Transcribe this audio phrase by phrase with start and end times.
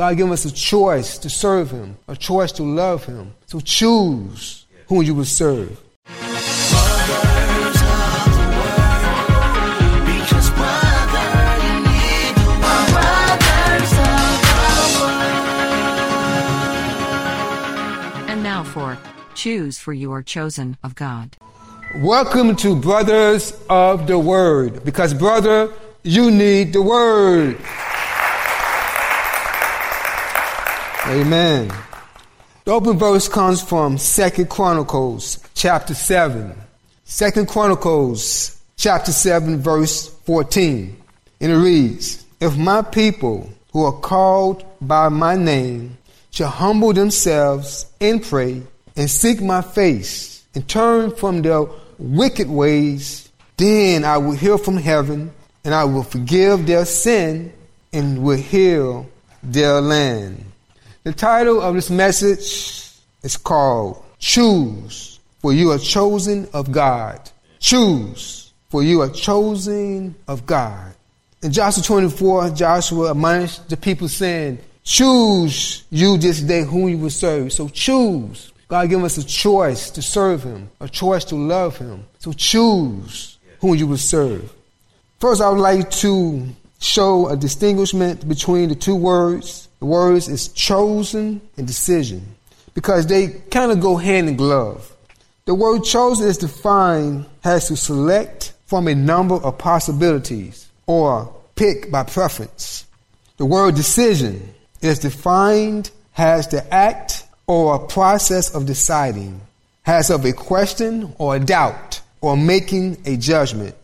[0.00, 3.34] God give us a choice to serve Him, a choice to love Him.
[3.44, 5.78] So choose whom you will serve.
[18.26, 18.96] And now for
[19.34, 21.36] Choose for You Are Chosen of God.
[21.96, 25.70] Welcome to Brothers of the Word, because brother,
[26.02, 27.58] you need the Word.
[31.10, 31.72] Amen.
[32.64, 36.54] The open verse comes from Second Chronicles chapter 7.
[37.02, 40.96] Second Chronicles chapter 7 verse 14.
[41.40, 45.98] And it reads, If my people who are called by my name
[46.30, 48.62] shall humble themselves and pray
[48.94, 51.64] and seek my face and turn from their
[51.98, 55.32] wicked ways, then I will hear from heaven
[55.64, 57.52] and I will forgive their sin
[57.92, 59.08] and will heal
[59.42, 60.49] their land.
[61.02, 67.18] The title of this message is called Choose, for you are chosen of God.
[67.58, 70.92] Choose, for you are chosen of God.
[71.42, 77.08] In Joshua 24, Joshua admonished the people saying, Choose you this day whom you will
[77.08, 77.50] serve.
[77.54, 78.52] So choose.
[78.68, 82.04] God give us a choice to serve Him, a choice to love Him.
[82.18, 84.52] So choose whom you will serve.
[85.18, 86.46] First, I would like to
[86.80, 89.68] show a distinguishment between the two words.
[89.78, 92.34] The words is chosen and decision
[92.74, 94.94] because they kind of go hand in glove.
[95.44, 101.90] The word chosen is defined as to select from a number of possibilities or pick
[101.90, 102.86] by preference.
[103.36, 109.40] The word decision is defined as the act or process of deciding,
[109.86, 113.74] as of a question or a doubt or making a judgment,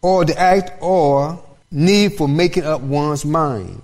[0.00, 3.80] or the act or need for making up one's mind.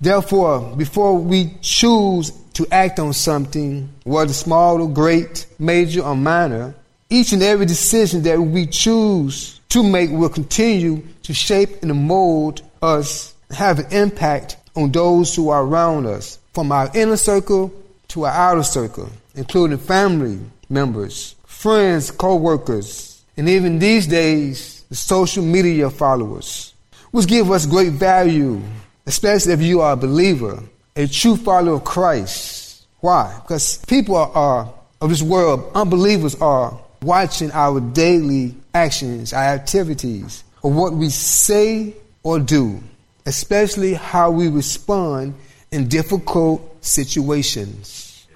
[0.00, 6.74] Therefore, before we choose to act on something, whether small or great, major or minor,
[7.10, 12.62] each and every decision that we choose to make will continue to shape and mold
[12.82, 17.72] us, have an impact on those who are around us, from our inner circle
[18.08, 20.38] to our outer circle, including family
[20.68, 26.74] members, friends, co-workers, and even these days, the social media followers,
[27.10, 28.60] which give us great value
[29.08, 30.62] especially if you are a believer,
[30.94, 32.86] a true follower of Christ.
[33.00, 33.40] Why?
[33.42, 40.44] Because people are, are, of this world, unbelievers are watching our daily actions, our activities,
[40.62, 42.82] or what we say or do,
[43.24, 45.34] especially how we respond
[45.72, 48.26] in difficult situations.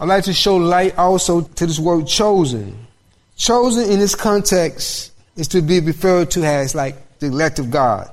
[0.00, 2.86] I'd like to show light also to this word chosen.
[3.36, 8.10] Chosen in this context is to be referred to as like the elect of God.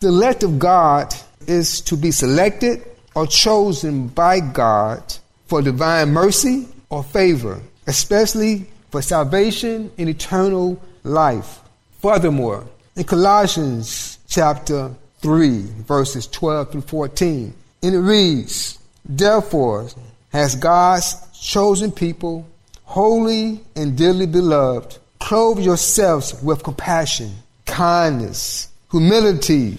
[0.00, 1.14] The elect of God
[1.46, 2.82] is to be selected
[3.14, 5.02] or chosen by God
[5.46, 11.60] for divine mercy or favor, especially for salvation and eternal life.
[12.00, 19.88] Furthermore, in Colossians chapter 3, verses 12 through 14, and it reads, Therefore,
[20.32, 22.46] has God's chosen people,
[22.84, 27.32] holy and dearly beloved, clothe yourselves with compassion,
[27.72, 29.78] kindness, humility,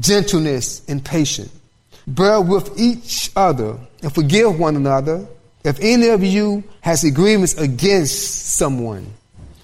[0.00, 1.52] gentleness, and patience.
[2.06, 5.26] Bear with each other and forgive one another.
[5.62, 9.12] If any of you has agreements against someone,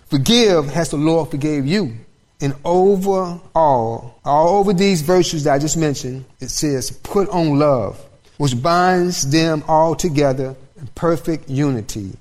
[0.09, 1.97] forgive as the Lord forgave you.
[2.43, 7.59] And over all, all over these virtues that I just mentioned, it says, put on
[7.59, 7.99] love,
[8.37, 12.13] which binds them all together in perfect unity.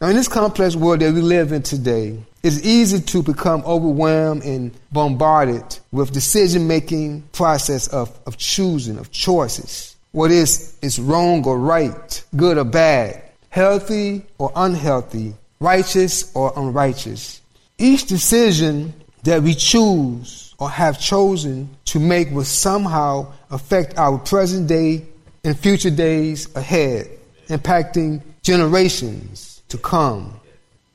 [0.00, 4.44] Now, in this complex world that we live in today, it's easy to become overwhelmed
[4.44, 9.96] and bombarded with decision making process of, of choosing, of choices.
[10.12, 17.40] What is is wrong or right, good or bad, healthy or unhealthy, righteous or unrighteous.
[17.78, 24.68] Each decision that we choose or have chosen to make will somehow affect our present
[24.68, 25.04] day
[25.42, 27.10] and future days ahead,
[27.48, 30.32] impacting generations to come.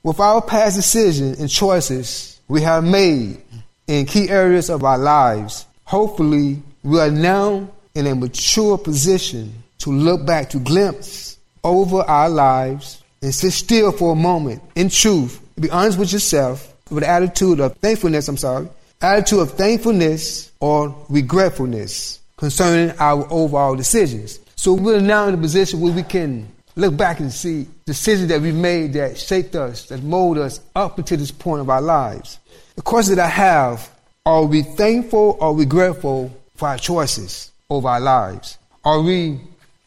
[0.04, 3.38] With our past decisions and choices we have made
[3.86, 9.92] in key areas of our lives, hopefully we are now in a mature position to
[9.92, 15.40] look back, to glimpse over our lives and sit still for a moment in truth,
[15.60, 18.68] be honest with yourself with attitude of thankfulness, I'm sorry,
[19.02, 24.40] attitude of thankfulness or regretfulness concerning our overall decisions.
[24.56, 26.48] So we're now in a position where we can
[26.82, 30.98] look back and see decisions that we made that shaped us, that molded us up
[30.98, 32.40] until this point of our lives.
[32.76, 33.90] The question that I have
[34.26, 38.58] are we thankful or regretful for our choices over our lives?
[38.84, 39.40] Are we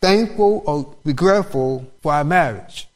[0.04, 2.86] thankful or regretful for our marriage.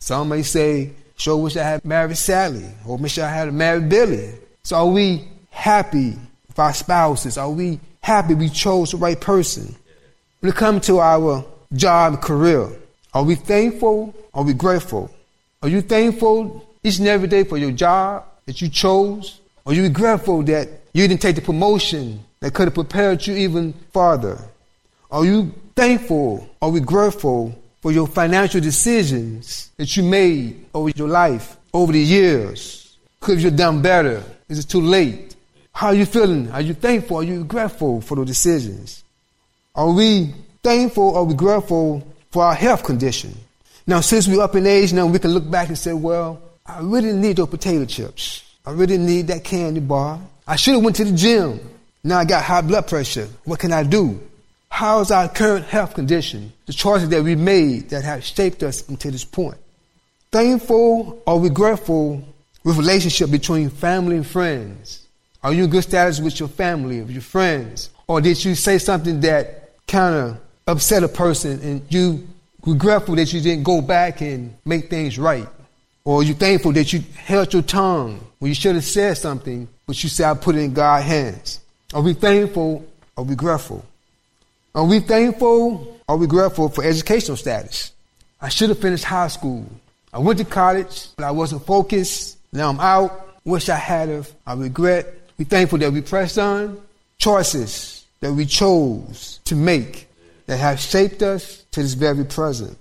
[0.00, 4.34] Some may say, sure wish I had married Sally or wish I had married Billy.
[4.64, 7.38] So are we happy with our spouses?
[7.38, 9.74] Are we happy we chose the right person?
[10.40, 12.68] When it comes to our job, career,
[13.14, 14.14] are we thankful?
[14.34, 15.10] Are we grateful?
[15.62, 19.40] Are you thankful each and every day for your job that you chose?
[19.66, 23.72] Are you regretful that you didn't take the promotion that could have prepared you even
[23.92, 24.38] farther?
[25.10, 31.56] Are you thankful or regretful for your financial decisions that you made over your life,
[31.72, 32.96] over the years?
[33.20, 34.22] Could you have done better?
[34.48, 35.34] Is it too late?
[35.72, 36.50] How are you feeling?
[36.50, 37.18] Are you thankful?
[37.18, 39.04] Are you regretful for those decisions?
[39.74, 43.34] Are we thankful or regretful for our health condition?
[43.86, 46.80] Now, since we're up in age now, we can look back and say, well, I
[46.80, 48.44] really need those potato chips.
[48.66, 50.20] I really need that candy bar.
[50.46, 51.60] I should have went to the gym.
[52.04, 53.28] Now I got high blood pressure.
[53.44, 54.20] What can I do?
[54.68, 56.52] How's our current health condition?
[56.66, 59.56] The choices that we made that have shaped us until this point.
[60.30, 62.22] Thankful or regretful
[62.64, 65.06] with relationship between family and friends.
[65.42, 67.90] Are you in good status with your family, with your friends?
[68.06, 72.28] Or did you say something that kind of upset a person and you
[72.64, 75.48] regretful that you didn't go back and make things right?
[76.04, 80.02] Or you thankful that you held your tongue when you should have said something, but
[80.02, 81.60] you said, I put it in God's hands?
[81.92, 82.86] Are we thankful
[83.16, 83.84] or regretful?
[84.74, 87.92] Are we thankful or regretful for educational status?
[88.40, 89.66] I should have finished high school.
[90.12, 92.38] I went to college, but I wasn't focused.
[92.52, 93.28] Now I'm out.
[93.44, 94.32] Wish I had of.
[94.46, 95.14] I regret.
[95.38, 96.80] We thankful that we pressed on.
[97.18, 100.07] Choices that we chose to make
[100.48, 102.76] that have shaped us to this very present.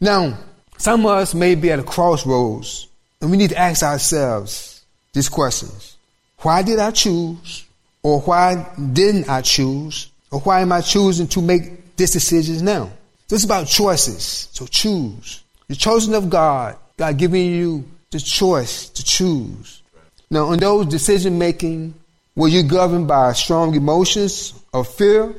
[0.00, 0.36] Now,
[0.78, 2.88] some of us may be at a crossroads
[3.20, 4.82] and we need to ask ourselves
[5.12, 5.96] these questions.
[6.38, 7.66] Why did I choose?
[8.02, 10.10] Or why didn't I choose?
[10.30, 12.90] Or why am I choosing to make this decision now?
[13.28, 14.48] This is about choices.
[14.52, 15.44] So choose.
[15.68, 16.76] You're chosen of God.
[16.96, 19.82] God giving you the choice to choose.
[20.30, 21.92] Now, in those decision making,
[22.34, 25.34] were you governed by strong emotions of fear,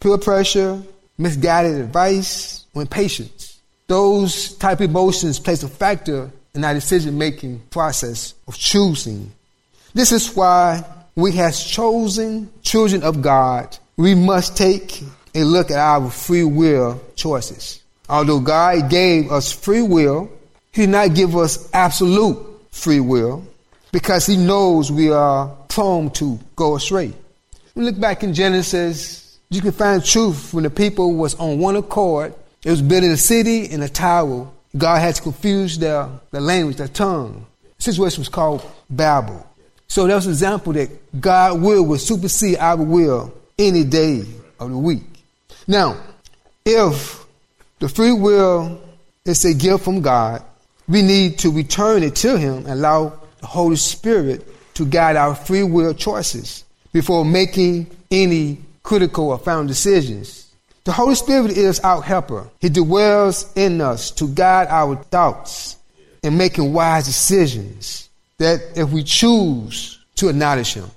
[0.00, 0.82] peer pressure,
[1.20, 3.60] misguided advice, or impatience?
[3.86, 9.30] Those type of emotions place a factor in our decision making process of choosing.
[9.94, 10.84] This is why
[11.14, 15.02] we has chosen children of God we must take
[15.34, 17.82] a look at our free will choices.
[18.08, 20.30] Although God gave us free will,
[20.72, 22.38] He did not give us absolute
[22.72, 23.44] free will
[23.92, 27.12] because He knows we are prone to go astray.
[27.74, 31.76] We look back in Genesis, you can find truth when the people was on one
[31.76, 32.34] accord.
[32.64, 34.48] It was building a city and a tower.
[34.76, 37.46] God had to confuse their, their language, their tongue.
[37.78, 39.44] The situation was called Babel.
[39.88, 44.24] So that was an example that God will will supersede our will any day
[44.60, 45.02] of the week.
[45.66, 46.00] Now,
[46.64, 47.24] if
[47.80, 48.80] the free will
[49.24, 50.44] is a gift from God,
[50.86, 55.34] we need to return it to Him and allow the Holy Spirit to guide our
[55.34, 60.52] free will choices before making any critical or found decisions.
[60.82, 62.50] The Holy Spirit is our helper.
[62.58, 65.76] He dwells in us to guide our thoughts
[66.24, 68.08] in making wise decisions
[68.38, 70.90] that if we choose to acknowledge Him.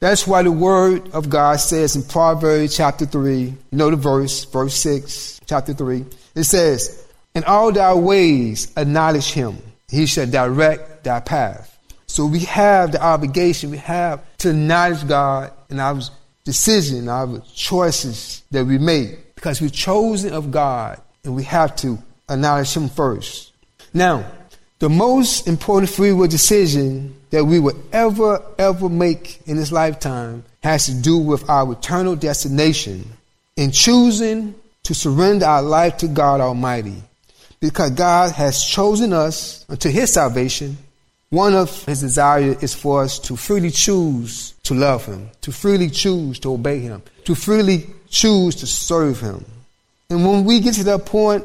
[0.00, 4.44] That's why the word of God says in Proverbs chapter 3, you know the verse,
[4.46, 9.58] verse 6, chapter 3, it says, In all thy ways acknowledge him,
[9.90, 11.78] he shall direct thy path.
[12.06, 16.00] So we have the obligation, we have to acknowledge God in our
[16.46, 21.98] decision, our choices that we make, because we're chosen of God and we have to
[22.30, 23.52] acknowledge him first.
[23.92, 24.24] Now,
[24.78, 30.44] the most important free will decision that we will ever, ever make in this lifetime
[30.62, 33.04] has to do with our eternal destination
[33.56, 37.02] in choosing to surrender our life to God Almighty.
[37.58, 40.76] Because God has chosen us unto His salvation,
[41.30, 45.90] one of His desires is for us to freely choose to love Him, to freely
[45.90, 49.44] choose to obey Him, to freely choose to serve Him.
[50.10, 51.44] And when we get to that point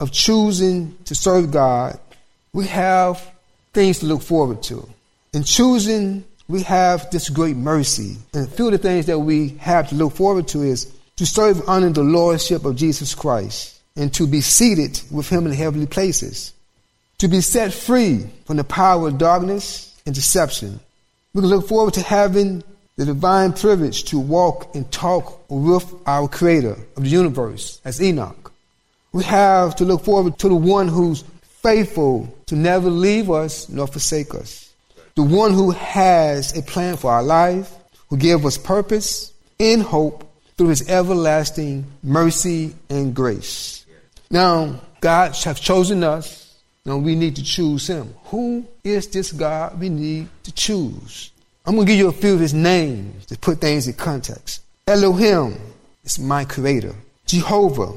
[0.00, 1.98] of choosing to serve God,
[2.52, 3.22] we have
[3.72, 4.88] things to look forward to.
[5.32, 8.16] In choosing, we have this great mercy.
[8.34, 11.26] And a few of the things that we have to look forward to is to
[11.26, 15.86] serve under the lordship of Jesus Christ and to be seated with him in heavenly
[15.86, 16.52] places.
[17.20, 20.80] To be set free from the power of darkness and deception.
[21.32, 22.62] We can look forward to having
[22.96, 28.52] the divine privilege to walk and talk with our creator of the universe as Enoch.
[29.12, 31.24] We have to look forward to the one who's
[31.62, 34.70] faithful to never leave us nor forsake us
[35.20, 37.74] the one who has a plan for our life,
[38.08, 43.84] who gives us purpose and hope through his everlasting mercy and grace.
[44.30, 46.39] Now, God has chosen us.
[46.84, 48.14] Now we need to choose Him.
[48.26, 51.30] Who is this God we need to choose?
[51.66, 54.62] I'm going to give you a few of His names to put things in context.
[54.86, 55.56] Elohim
[56.04, 56.94] is my creator.
[57.26, 57.92] Jehovah,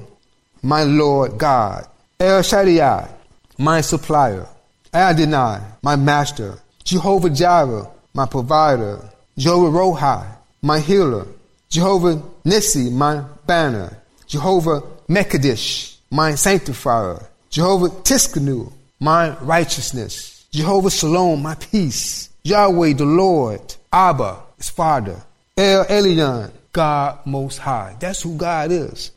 [0.62, 1.88] my Lord God.
[2.20, 3.10] El Shaddai,
[3.58, 4.48] my supplier.
[4.94, 6.60] Adonai, my master.
[6.84, 9.10] Jehovah Jireh, my provider.
[9.38, 10.28] Jehovah Rohi,
[10.62, 11.26] my healer.
[11.70, 13.98] Jehovah Nissi, my banner.
[14.28, 17.28] Jehovah Mekadesh, my sanctifier.
[17.54, 20.44] Jehovah Tsidkenu, my righteousness.
[20.52, 22.30] Jehovah Shalom, my peace.
[22.42, 23.62] Yahweh, the Lord.
[23.94, 25.22] Abba, his father.
[25.56, 27.96] El Elyon, God Most High.
[28.00, 29.12] That's who God is.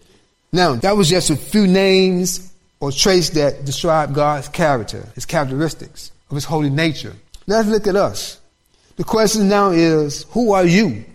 [0.53, 6.13] Now, that was just a few names or traits that describe God's character, his characteristics
[6.29, 7.15] of his holy nature.
[7.47, 8.39] Let's look at us.
[8.97, 11.07] The question now is, who are you?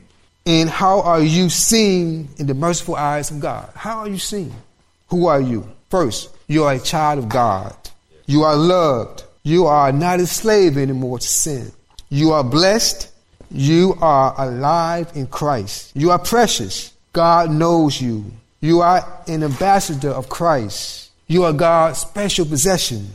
[0.48, 3.70] And how are you seen in the merciful eyes of God?
[3.76, 4.52] How are you seen?
[5.10, 5.70] Who are you?
[5.92, 7.74] First, you are a child of God.
[8.26, 9.24] You are loved.
[9.44, 11.72] You are not a slave anymore to sin.
[12.10, 13.10] You are blessed.
[13.50, 15.92] You are alive in Christ.
[15.96, 16.92] You are precious.
[17.14, 18.26] God knows you.
[18.60, 21.12] You are an ambassador of Christ.
[21.28, 23.08] You are God's special possession.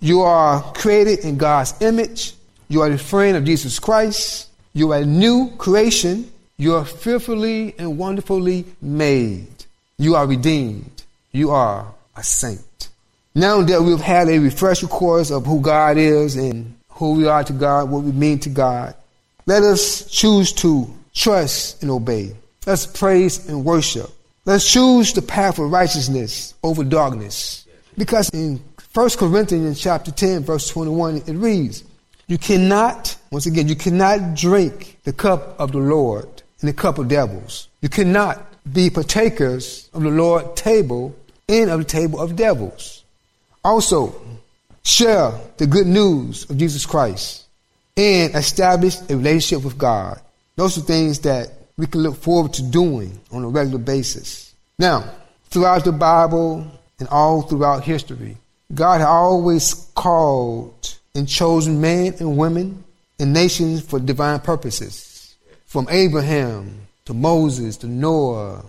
[0.00, 2.34] You are created in God's image.
[2.68, 4.50] You are the friend of Jesus Christ.
[4.74, 6.30] You are a new creation.
[6.58, 9.64] You are fearfully and wonderfully made.
[9.96, 11.02] You are redeemed.
[11.32, 12.88] You are a saint.
[13.34, 17.42] Now that we've had a refresher course of who God is and who we are
[17.42, 18.94] to God, what we mean to God,
[19.46, 22.34] let us choose to trust and obey.
[22.66, 24.10] Let's praise and worship.
[24.44, 27.66] Let's choose the path of righteousness over darkness.
[27.96, 28.60] Because in
[28.92, 31.84] 1 Corinthians chapter 10, verse 21, it reads,
[32.26, 36.28] You cannot, once again, you cannot drink the cup of the Lord
[36.60, 37.68] and the cup of devils.
[37.82, 38.40] You cannot
[38.72, 41.14] be partakers of the Lord's table
[41.48, 43.04] and of the table of devils.
[43.64, 44.14] Also,
[44.84, 47.44] share the good news of Jesus Christ
[47.96, 50.20] and establish a relationship with God.
[50.56, 54.54] Those are things that we can look forward to doing on a regular basis.
[54.78, 55.10] Now,
[55.50, 56.66] throughout the Bible
[56.98, 58.36] and all throughout history,
[58.74, 62.84] God has always called and chosen men and women
[63.18, 65.36] and nations for divine purposes.
[65.66, 68.64] From Abraham to Moses to Noah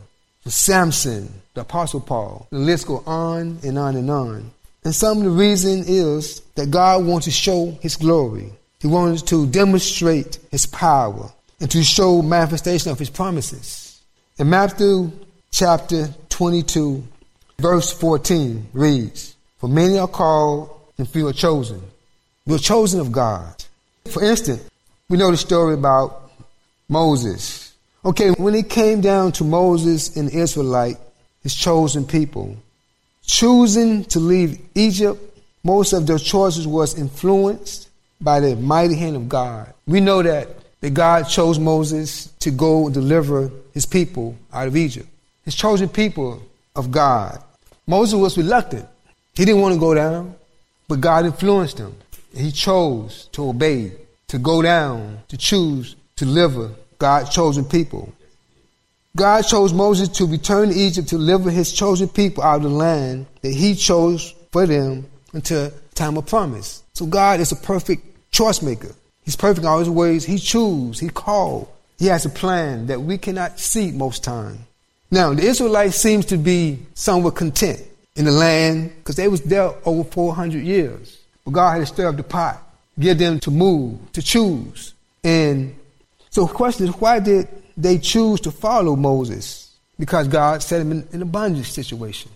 [0.52, 2.48] Samson, the Apostle Paul.
[2.52, 4.52] The list goes on and on and on.
[4.84, 8.52] And some of the reason is that God wants to show his glory.
[8.80, 14.00] He wants to demonstrate his power and to show manifestation of his promises.
[14.38, 15.12] In Matthew
[15.52, 17.04] chapter 22,
[17.58, 21.82] verse 14 reads, For many are called and few are chosen.
[22.46, 23.64] We're chosen of God.
[24.12, 24.70] For instance,
[25.10, 26.32] we know the story about
[26.88, 27.64] Moses.
[28.05, 30.97] Okay, when it came down to Moses and Israelite,
[31.41, 32.55] his chosen people,
[33.25, 35.19] choosing to leave Egypt,
[35.63, 37.89] most of their choices was influenced
[38.21, 39.74] by the mighty hand of God.
[39.88, 40.50] We know that
[40.81, 45.09] that God chose Moses to go and deliver his people out of Egypt.
[45.43, 46.43] His chosen people
[46.75, 47.41] of God.
[47.88, 48.88] Moses was reluctant.
[49.33, 50.35] He didn't want to go down,
[50.88, 51.95] but God influenced him.
[52.35, 53.93] He chose to obey,
[54.27, 56.69] to go down, to choose to deliver
[57.00, 58.14] God's chosen people.
[59.16, 62.70] God chose Moses to return to Egypt to deliver his chosen people out of the
[62.70, 66.84] land that he chose for them until time of promise.
[66.94, 68.94] So God is a perfect choice maker.
[69.24, 70.25] He's perfect in all his ways.
[70.25, 71.00] He chooses.
[71.00, 71.68] He called.
[71.98, 74.60] He has a plan that we cannot see most time.
[75.10, 77.82] Now, the Israelites seems to be somewhat content
[78.16, 81.18] in the land because they was there over 400 years.
[81.46, 82.62] But God had to stir up the pot,
[83.00, 84.94] get them to move, to choose.
[85.24, 85.75] And
[86.36, 89.72] so the question is, why did they choose to follow Moses?
[89.98, 92.30] Because God set them in, in a bondage situation.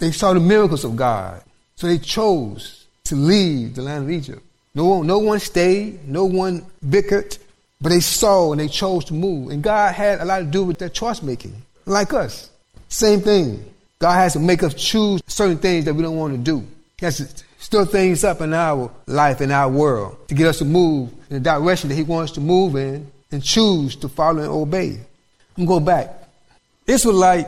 [0.00, 1.40] They saw the miracles of God.
[1.76, 4.42] So they chose to leave the land of Egypt.
[4.74, 7.38] No one, no one stayed, no one bickered,
[7.80, 9.52] but they saw and they chose to move.
[9.52, 11.54] And God had a lot to do with their choice making,
[11.86, 12.50] like us.
[12.88, 13.64] Same thing.
[14.00, 16.66] God has to make us choose certain things that we don't want to do.
[16.98, 20.58] He has to stir things up in our life, in our world, to get us
[20.58, 24.40] to move in the direction that He wants to move in and choose to follow
[24.40, 25.00] and obey.
[25.56, 26.10] I'm going back.
[26.86, 27.46] Israelite,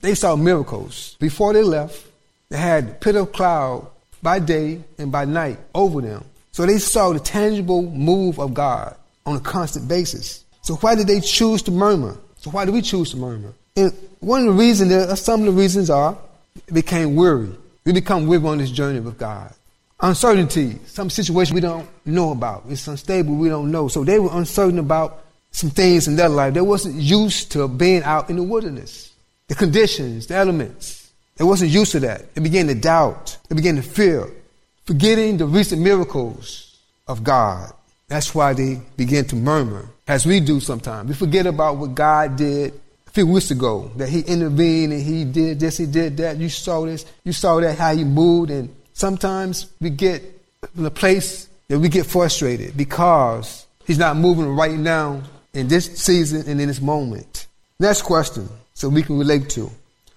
[0.00, 1.16] they saw miracles.
[1.20, 2.04] Before they left,
[2.48, 3.88] they had a pit of cloud
[4.22, 6.24] by day and by night over them.
[6.52, 10.44] So they saw the tangible move of God on a constant basis.
[10.62, 12.16] So why did they choose to murmur?
[12.36, 13.52] So why do we choose to murmur?
[13.76, 16.16] And one of the reasons, some of the reasons are,
[16.72, 17.54] became weary.
[17.84, 19.52] We become weary on this journey with God.
[20.00, 22.64] Uncertainty, some situation we don't know about.
[22.68, 23.88] It's unstable, we don't know.
[23.88, 26.54] So they were uncertain about some things in their life.
[26.54, 29.12] They wasn't used to being out in the wilderness.
[29.48, 31.12] The conditions, the elements.
[31.36, 32.34] They wasn't used to that.
[32.34, 33.38] They began to doubt.
[33.48, 34.28] They began to fear,
[34.84, 37.72] forgetting the recent miracles of God.
[38.08, 41.08] That's why they began to murmur, as we do sometimes.
[41.08, 42.78] We forget about what God did
[43.12, 46.38] few weeks ago, that He intervened and He did this, He did that.
[46.38, 48.50] You saw this, you saw that, how He moved.
[48.50, 50.22] And sometimes we get
[50.76, 55.98] in a place that we get frustrated because He's not moving right now in this
[55.98, 57.46] season and in this moment.
[57.78, 59.70] Next question, so we can relate to.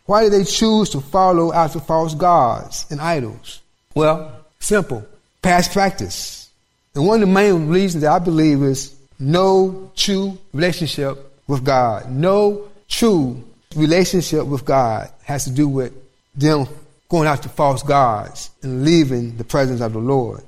[0.06, 3.62] Why did they choose to follow after false gods and idols?
[3.96, 5.06] Well, simple.
[5.42, 6.50] Past practice.
[6.94, 12.12] And one of the main reasons that I believe is no true relationship with God.
[12.12, 13.44] No true
[13.76, 15.94] relationship with God has to do with
[16.36, 16.68] them
[17.10, 20.42] going after false gods and leaving the presence of the Lord.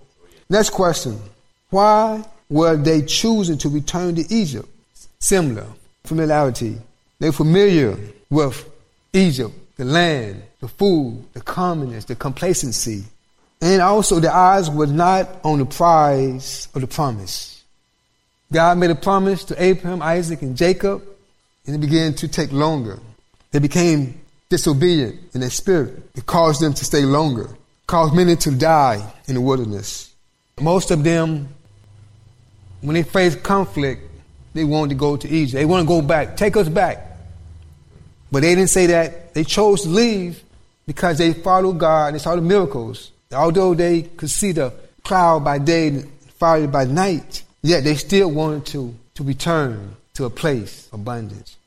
[0.49, 1.19] Next question.
[1.69, 4.67] Why were they choosing to return to Egypt?
[5.19, 5.67] Similar.
[6.03, 6.77] Familiarity.
[7.19, 7.97] They're familiar
[8.29, 8.69] with
[9.13, 13.03] Egypt, the land, the food, the commonness, the complacency.
[13.61, 17.63] And also the eyes were not on the prize of the promise.
[18.51, 21.03] God made a promise to Abraham, Isaac, and Jacob,
[21.67, 22.99] and it began to take longer.
[23.51, 24.19] They became
[24.49, 26.09] disobedient in their spirit.
[26.15, 27.49] It caused them to stay longer,
[27.85, 30.13] caused many to die in the wilderness.
[30.59, 31.49] Most of them,
[32.81, 34.01] when they faced conflict,
[34.53, 35.53] they wanted to go to Egypt.
[35.53, 36.37] They want to go back.
[36.37, 37.03] Take us back.
[38.31, 39.33] But they didn't say that.
[39.33, 40.41] They chose to leave
[40.87, 43.11] because they followed God and they saw the miracles.
[43.31, 46.09] Although they could see the cloud by day and
[46.39, 51.57] fire by night, yet they still wanted to, to return to a place of abundance.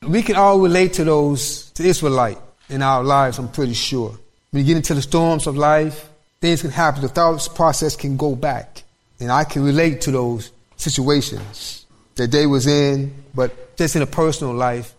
[0.00, 4.16] We can all relate to those, to Israelite in our lives, I'm pretty sure.
[4.50, 6.08] When you get into the storms of life,
[6.40, 7.02] things can happen.
[7.02, 8.84] The thought process can go back.
[9.18, 11.84] And I can relate to those situations
[12.14, 14.94] that they was in, but just in a personal life,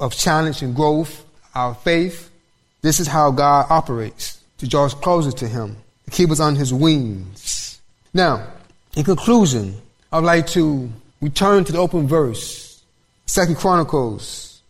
[0.00, 1.24] of challenge and growth,
[1.54, 2.28] our faith.
[2.82, 6.56] This is how God operates to draw us closer to Him, to keep us on
[6.56, 7.80] His wings.
[8.12, 8.48] Now,
[8.96, 9.76] in conclusion,
[10.12, 10.90] I'd like to
[11.20, 12.82] return to the open verse,
[13.26, 14.60] Second Chronicles,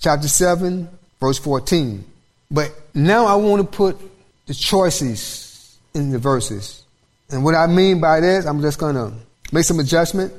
[0.00, 0.88] chapter 7,
[1.20, 2.04] verse 14.
[2.50, 3.98] But now I want to put
[4.46, 6.84] the choices in the verses.
[7.30, 9.12] And what I mean by this, I'm just going to
[9.52, 10.32] make some adjustment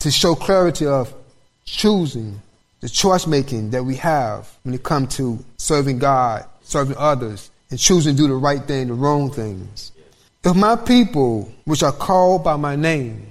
[0.00, 1.12] to show clarity of
[1.64, 2.40] choosing
[2.80, 7.78] the choice making that we have when it comes to serving God, serving others, and
[7.78, 9.92] choosing to do the right thing, the wrong things.
[10.42, 13.29] If my people, which are called by my name,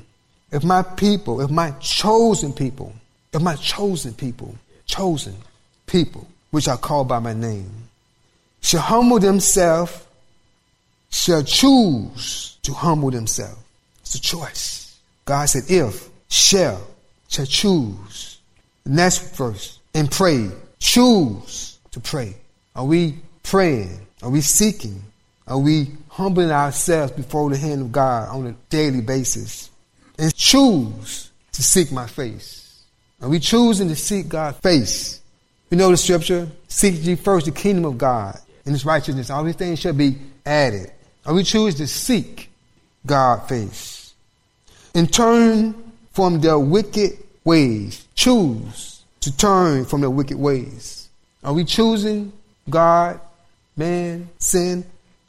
[0.51, 2.93] if my people, if my chosen people,
[3.33, 5.35] if my chosen people, chosen
[5.85, 7.69] people, which are called by my name,
[8.62, 10.05] shall humble themselves,
[11.12, 13.59] shall choose to humble themselves.
[14.01, 14.97] It's a choice.
[15.25, 16.81] God said, if, shall,
[17.27, 18.29] shall choose
[18.89, 19.79] Next verse.
[19.93, 20.49] And pray.
[20.79, 22.35] Choose to pray.
[22.75, 23.99] Are we praying?
[24.23, 25.03] Are we seeking?
[25.47, 29.68] Are we humbling ourselves before the hand of God on a daily basis?
[30.19, 32.84] And choose to seek my face.
[33.21, 35.21] Are we choosing to seek God's face?
[35.69, 39.29] We know the scripture, seek ye first the kingdom of God and his righteousness.
[39.29, 40.91] All these things shall be added.
[41.25, 42.49] Are we choosing to seek
[43.05, 44.13] God's face?
[44.93, 45.73] And turn
[46.12, 47.12] from their wicked
[47.45, 48.05] ways.
[48.15, 51.08] Choose to turn from their wicked ways.
[51.43, 52.34] Are we choosing
[52.69, 53.21] God,
[53.77, 54.84] man, sin?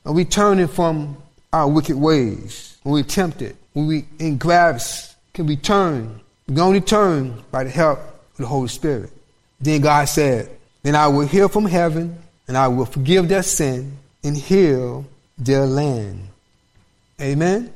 [0.04, 1.16] Are we turning from
[1.52, 2.76] our wicked ways?
[2.82, 6.20] When we're tempted, when we in grabs, can we turn?
[6.48, 9.10] We can only turn by the help of the Holy Spirit.
[9.60, 10.50] Then God said,
[10.82, 15.04] Then I will hear from heaven, and I will forgive their sin and heal
[15.38, 16.20] their land.
[17.20, 17.72] Amen?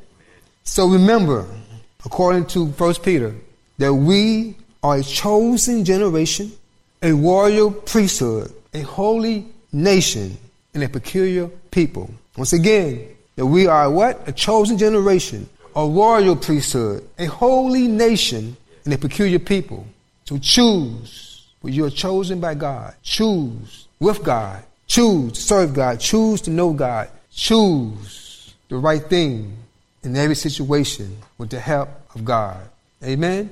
[0.64, 1.46] So remember,
[2.04, 3.34] according to 1 Peter,
[3.78, 6.52] that we are a chosen generation,
[7.02, 10.36] a royal priesthood, a holy nation,
[10.72, 12.10] and a peculiar people.
[12.36, 14.26] Once again, that we are what?
[14.28, 19.86] A chosen generation, a royal priesthood, a holy nation, and a peculiar people.
[20.24, 21.30] So choose.
[21.60, 24.62] When you are chosen by God, choose with God.
[24.86, 25.98] Choose to serve God.
[25.98, 27.08] Choose to know God.
[27.32, 29.56] Choose the right thing
[30.02, 32.60] in every situation with the help of God.
[33.02, 33.50] Amen.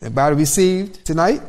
[0.00, 1.40] Everybody received tonight?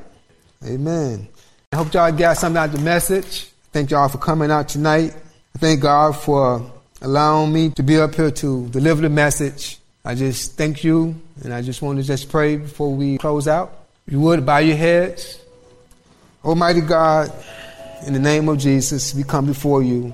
[0.66, 1.28] Amen.
[1.72, 3.50] I hope y'all got something out of the message.
[3.72, 5.16] Thank y'all for coming out tonight.
[5.58, 9.80] Thank God for allowing me to be up here to deliver the message.
[10.06, 13.86] I just thank you, and I just want to just pray before we close out.
[14.06, 15.40] If you would, bow your heads.
[16.44, 17.32] Almighty God,
[18.06, 20.14] in the name of Jesus, we come before you.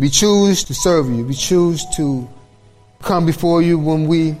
[0.00, 1.24] We choose to serve you.
[1.24, 2.28] We choose to
[3.02, 4.34] come before you when we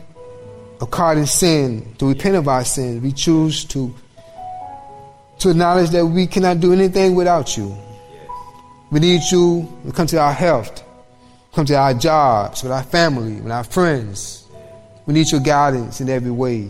[0.80, 3.00] are caught in sin, to repent of our sins.
[3.00, 3.94] We choose to,
[5.38, 7.76] to acknowledge that we cannot do anything without you.
[8.90, 10.82] We need you it comes to our health,
[11.54, 14.46] come to our jobs, with our family, with our friends.
[15.06, 16.68] We need your guidance in every way.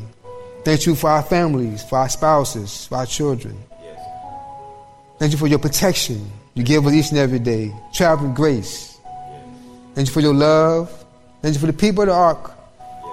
[0.64, 3.56] Thank you for our families, for our spouses, for our children.
[5.18, 7.74] Thank you for your protection you give us each and every day.
[7.92, 8.98] Traveling grace.
[9.94, 11.04] Thank you for your love.
[11.42, 12.52] Thank you for the people of the ark.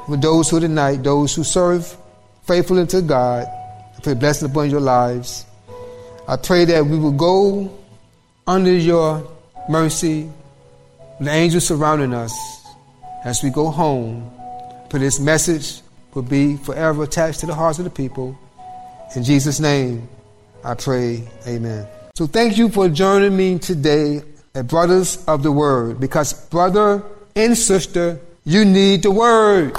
[0.05, 1.97] For those who tonight, those who serve
[2.43, 3.47] faithfully to God.
[3.47, 5.45] I pray blessing upon your lives.
[6.27, 7.79] I pray that we will go
[8.45, 9.27] under your
[9.69, 10.29] mercy,
[11.25, 12.33] the angels surrounding us
[13.23, 14.31] as we go home.
[14.89, 15.81] For this message
[16.13, 18.37] will be forever attached to the hearts of the people.
[19.15, 20.09] In Jesus' name,
[20.63, 21.87] I pray, amen.
[22.15, 24.21] So thank you for joining me today
[24.53, 27.03] at Brothers of the Word, because brother
[27.35, 29.77] and sister, you need the Word.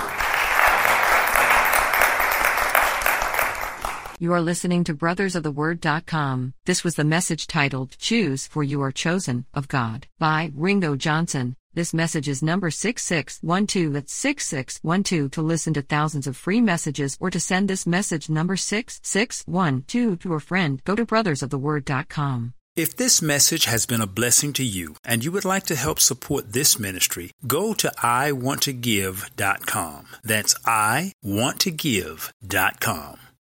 [4.23, 6.55] You are listening to brothersoftheword.com.
[6.65, 11.57] This was the message titled Choose for You Are Chosen of God by Ringo Johnson.
[11.75, 13.93] This message is number 6612.
[13.93, 18.55] That's 6612 to listen to thousands of free messages or to send this message number
[18.55, 20.81] 6612 to a friend.
[20.85, 22.55] Go to brothersoftheword.com.
[22.77, 25.99] If this message has been a blessing to you and you would like to help
[25.99, 30.07] support this ministry, go to iwanttogive.com.
[30.23, 33.19] That's iwanttogive.com.